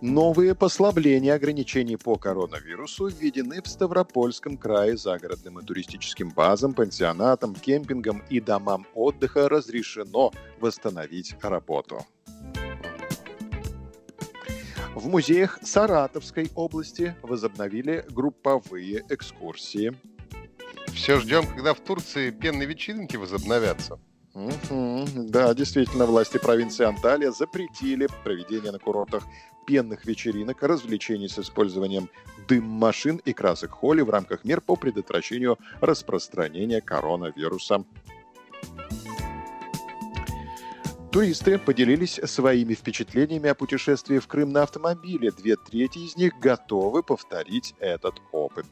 [0.00, 8.22] Новые послабления ограничений по коронавирусу введены в Ставропольском крае загородным и туристическим базам, пансионатам, кемпингам
[8.30, 10.30] и домам отдыха разрешено
[10.60, 12.06] восстановить работу.
[14.94, 19.96] В музеях Саратовской области возобновили групповые экскурсии.
[20.94, 23.98] Все ждем, когда в Турции пенные вечеринки возобновятся.
[24.38, 25.06] Угу.
[25.28, 29.24] Да, действительно, власти провинции Анталия запретили проведение на курортах
[29.66, 32.08] пенных вечеринок, развлечений с использованием
[32.46, 37.84] дым-машин и красок холли в рамках мер по предотвращению распространения коронавируса.
[41.10, 45.32] Туристы поделились своими впечатлениями о путешествии в Крым на автомобиле.
[45.32, 48.66] Две трети из них готовы повторить этот опыт.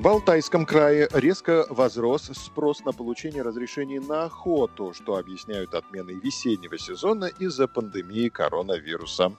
[0.00, 6.78] В Алтайском крае резко возрос спрос на получение разрешений на охоту, что объясняют отменой весеннего
[6.78, 9.36] сезона из-за пандемии коронавируса.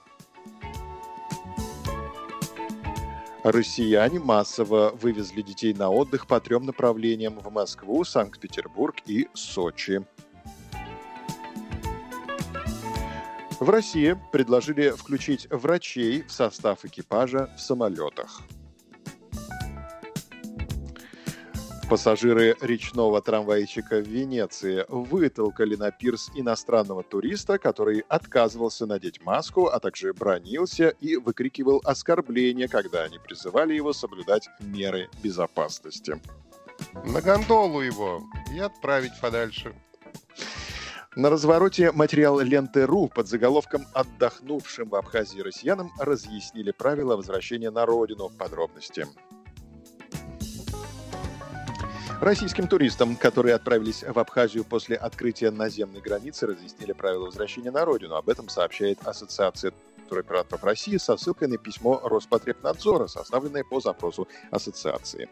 [3.42, 10.06] Россияне массово вывезли детей на отдых по трем направлениям в Москву, Санкт-Петербург и Сочи.
[13.58, 18.42] В России предложили включить врачей в состав экипажа в самолетах.
[21.92, 29.78] Пассажиры речного трамвайчика в Венеции вытолкали на пирс иностранного туриста, который отказывался надеть маску, а
[29.78, 36.18] также бронился и выкрикивал оскорбления, когда они призывали его соблюдать меры безопасности.
[37.04, 39.74] На гондолу его и отправить подальше.
[41.14, 47.84] На развороте материал ленты РУ под заголовком «Отдохнувшим в Абхазии россиянам разъяснили правила возвращения на
[47.84, 48.30] родину».
[48.30, 49.06] Подробности.
[52.22, 58.14] Российским туристам, которые отправились в Абхазию после открытия наземной границы, разъяснили правила возвращения на родину.
[58.14, 59.72] Об этом сообщает Ассоциация
[60.08, 65.28] туроператоров России со ссылкой на письмо Роспотребнадзора, составленное по запросу ассоциации.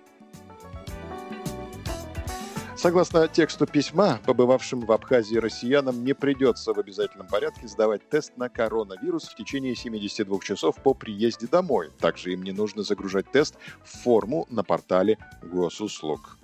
[2.74, 8.48] Согласно тексту письма, побывавшим в Абхазии россиянам не придется в обязательном порядке сдавать тест на
[8.48, 11.92] коронавирус в течение 72 часов по приезде домой.
[12.00, 16.39] Также им не нужно загружать тест в форму на портале госуслуг.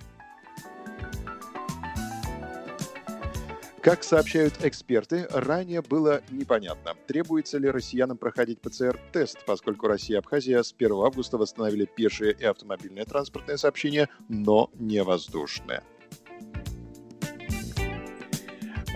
[3.87, 10.61] Как сообщают эксперты, ранее было непонятно, требуется ли россиянам проходить ПЦР-тест, поскольку Россия и Абхазия
[10.61, 15.85] с 1 августа восстановили пешее и автомобильное транспортное сообщение, но не воздушное.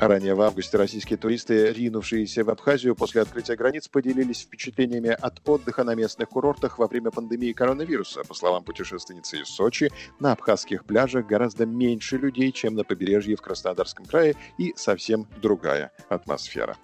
[0.02, 5.84] Ранее в августе российские туристы, ринувшиеся в Абхазию после открытия границ, поделились впечатлениями от отдыха
[5.84, 8.24] на местных курортах во время пандемии коронавируса.
[8.24, 13.44] По словам путешественницы из Сочи, на абхазских пляжах гораздо меньше людей, чем на побережье в
[13.44, 16.78] Краснодарском крае, и совсем другая атмосфера.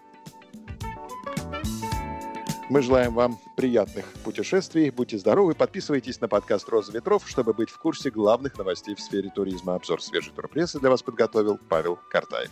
[2.70, 4.92] Мы желаем вам приятных путешествий.
[4.92, 5.56] Будьте здоровы.
[5.56, 9.74] Подписывайтесь на подкаст «Роза ветров», чтобы быть в курсе главных новостей в сфере туризма.
[9.74, 12.52] Обзор свежей турпрессы для вас подготовил Павел Картаев.